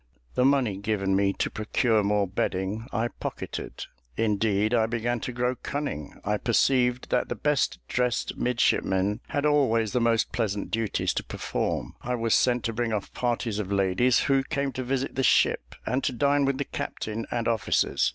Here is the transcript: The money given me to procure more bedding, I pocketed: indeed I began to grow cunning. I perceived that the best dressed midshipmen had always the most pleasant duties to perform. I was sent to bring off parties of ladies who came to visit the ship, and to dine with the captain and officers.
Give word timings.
The 0.33 0.45
money 0.45 0.77
given 0.77 1.15
me 1.15 1.31
to 1.33 1.51
procure 1.51 2.01
more 2.01 2.25
bedding, 2.27 2.87
I 2.91 3.09
pocketed: 3.09 3.85
indeed 4.17 4.73
I 4.73 4.87
began 4.87 5.19
to 5.19 5.31
grow 5.31 5.53
cunning. 5.53 6.19
I 6.25 6.37
perceived 6.37 7.11
that 7.11 7.29
the 7.29 7.35
best 7.35 7.77
dressed 7.87 8.35
midshipmen 8.35 9.19
had 9.27 9.45
always 9.45 9.91
the 9.91 10.01
most 10.01 10.31
pleasant 10.31 10.71
duties 10.71 11.13
to 11.13 11.23
perform. 11.23 11.93
I 12.01 12.15
was 12.15 12.33
sent 12.33 12.63
to 12.63 12.73
bring 12.73 12.91
off 12.91 13.13
parties 13.13 13.59
of 13.59 13.71
ladies 13.71 14.21
who 14.21 14.41
came 14.43 14.71
to 14.71 14.83
visit 14.83 15.13
the 15.13 15.21
ship, 15.21 15.75
and 15.85 16.03
to 16.05 16.13
dine 16.13 16.45
with 16.45 16.57
the 16.57 16.65
captain 16.65 17.27
and 17.29 17.47
officers. 17.47 18.09